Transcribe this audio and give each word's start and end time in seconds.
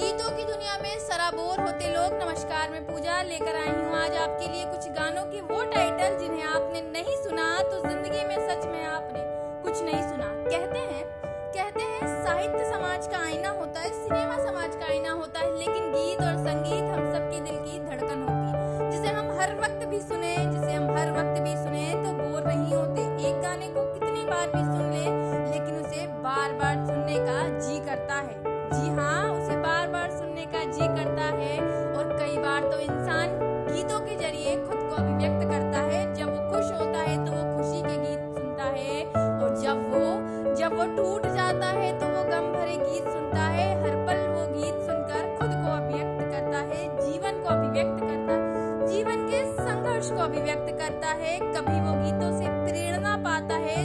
गीतों 0.00 0.28
की 0.30 0.44
दुनिया 0.44 0.76
में 0.82 0.98
सराबोर 0.98 1.60
होते 1.60 1.88
लोग 1.94 2.12
नमस्कार 2.20 2.70
मैं 2.70 2.80
पूजा 2.84 3.20
लेकर 3.22 3.56
आई 3.56 3.68
हूँ। 3.70 3.96
आज 3.96 4.14
आपके 4.18 4.46
लिए 4.52 4.64
कुछ 4.66 4.86
गानों 4.92 5.24
के 5.32 5.40
वो 5.42 5.58
टाइटल 5.72 6.16
जिन्हें 6.18 6.44
आपने 6.44 6.80
नहीं 6.92 7.16
सुना 7.24 7.48
तो 7.62 7.80
ज़िंदगी 7.80 8.22
में 8.28 8.36
सच 8.46 8.64
में 8.66 8.84
आपने 8.84 9.24
कुछ 9.64 9.82
नहीं 9.82 10.00
सुना। 10.02 10.28
कहते 10.46 10.78
हैं 10.78 11.04
कहते 11.56 11.82
हैं, 11.82 12.24
साहित्य 12.24 12.64
समाज 12.70 13.06
का 13.06 13.18
आईना 13.18 13.50
होता 13.50 13.80
है, 13.80 13.90
सिनेमा 13.96 14.38
समाज 14.38 14.76
का 14.76 14.86
आईना 14.86 15.12
होता 15.12 15.40
है, 15.40 15.52
लेकिन 15.58 15.92
गीत 15.92 16.20
और 16.20 16.36
संगीत 16.46 16.84
हम 16.84 17.12
सबके 17.12 17.40
दिल 17.40 17.58
की 17.58 17.78
धड़कन 17.80 18.22
होती 18.22 18.48
है। 18.48 18.90
जिसे 18.90 19.14
हम 19.14 19.30
हर 19.40 19.54
वक्त 19.56 19.86
भी 19.86 20.00
सुने, 20.00 20.36
जिसे 20.36 20.72
हम 20.72 20.90
हर 20.98 21.10
वक्त 21.18 21.42
भी 21.42 21.56
सुने 21.56 21.88
तो 21.94 22.12
बोर 22.14 22.46
नहीं 22.46 22.74
होते। 22.74 23.02
एक 23.28 23.42
गाने 23.42 23.68
को 23.68 23.84
कितनी 23.92 24.24
बार 24.30 24.48
भी 24.56 24.64
सुन 24.64 24.90
ले, 24.92 25.04
लेकिन 25.50 25.84
उसे 25.84 26.06
बार 26.24 26.52
बार 26.62 26.86
सुनने 26.86 27.18
का 27.20 27.48
जी 27.58 27.78
करता 27.86 28.14
है। 28.14 28.38
जी 28.72 28.88
हाँ 28.96 29.39
संघर्ष 50.00 50.16
को 50.16 50.22
अभिव्यक्त 50.24 50.68
करता 50.78 51.08
है 51.14 51.38
कभी 51.38 51.80
वो 51.80 51.92
गीतों 51.94 52.30
से 52.38 52.48
प्रेरणा 52.64 53.16
पाता 53.24 53.56
है 53.58 53.76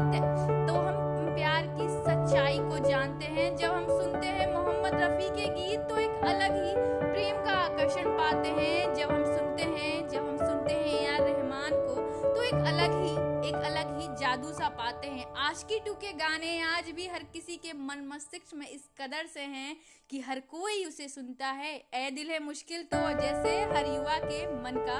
की 0.00 0.20
तो 0.66 0.74
हम 0.74 1.34
प्यार 1.34 1.66
की 1.76 1.88
सच्चाई 1.90 2.58
को 2.60 2.78
जानते 2.88 3.26
हैं। 3.26 3.54
जब 3.56 3.72
हम 3.72 3.86
सुनते 3.88 4.26
हैं 4.26 4.52
मोहम्मद 4.52 4.94
रफ़ी 4.94 5.28
के 5.30 5.48
गीत 5.54 5.88
तो 5.88 5.98
एक 5.98 6.24
अलग 6.24 6.56
ही 6.56 6.72
प्रेम 7.02 7.44
का 7.44 7.52
आकर्षण 7.58 8.10
पाते 8.18 8.48
हैं। 8.50 8.94
जब 8.94 9.10
हम 9.10 9.24
सुनते 9.26 9.62
हैं, 9.64 10.08
जब 10.08 10.28
हम 10.28 10.36
सुनते 10.38 10.74
हैं 10.74 11.02
यार 11.04 11.20
रहमान 11.22 11.70
को 11.70 12.34
तो 12.34 12.42
एक 12.42 12.54
अलग 12.54 13.02
ही, 13.02 13.12
एक 13.48 13.54
अलग 13.64 13.98
ही 14.00 14.06
जादू 14.20 14.52
सा 14.52 14.68
पाते 14.78 15.08
हैं। 15.08 15.26
आशिकी 15.38 15.78
टू 15.78 15.92
के 15.94 16.12
गाने 16.14 16.60
आज 16.62 16.90
भी 16.96 17.06
हर 17.08 17.22
किसी 17.32 17.56
के 17.56 17.72
मन 17.78 18.06
मस्तिष्क 18.08 18.54
में 18.54 18.66
इस 18.68 18.88
कदर 19.00 19.26
से 19.26 19.40
हैं 19.40 19.76
कि 20.10 20.20
हर 20.20 20.40
कोई 20.50 20.84
उसे 20.84 21.08
सुनता 21.08 21.46
है। 21.54 21.74
ए 21.94 22.10
दिल 22.10 22.30
है 22.30 22.38
मुश्किल 22.44 22.82
तो 22.84 22.98
जैसे 23.20 23.56
हर 23.72 23.86
युवा 23.86 24.16
के 24.24 24.46
मन 24.54 24.84
का 24.88 24.98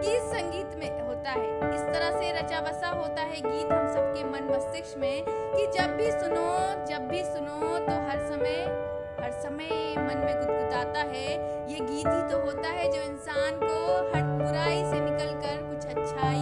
गीत 0.00 0.22
संगीत 0.32 0.78
में 0.78 0.90
होता 1.00 1.30
है। 1.30 1.74
इस 1.74 1.82
तरह 1.84 2.18
से 2.18 2.32
रचा 2.32 2.60
बसा 2.60 2.88
होता 2.90 3.22
है 3.22 3.40
गीत। 3.40 3.72
हम 3.72 3.86
मन 3.86 3.99
मस्तिष्क 4.60 4.98
में 4.98 5.24
कि 5.26 5.66
जब 5.74 5.96
भी 5.96 6.10
सुनो, 6.12 6.48
जब 6.86 7.06
भी 7.08 7.22
सुनो 7.24 7.78
तो 7.86 7.92
हर 8.08 8.18
समय 8.28 8.58
हर 9.20 9.30
समय 9.42 9.70
मन 9.98 10.18
में 10.24 10.34
गुदगुदाता 10.34 11.00
है। 11.00 11.28
ये 11.72 11.78
गीत 11.80 12.06
ही 12.06 12.20
तो 12.30 12.40
होता 12.44 12.68
है 12.68 12.88
जो 12.92 13.00
इंसान 13.02 13.58
को 13.62 13.78
हर 14.12 14.22
बुराई 14.38 14.82
से 14.84 15.00
निकल 15.00 15.32
कर 15.40 15.56
कुछ 15.62 15.86
अच्छाई 15.86 16.39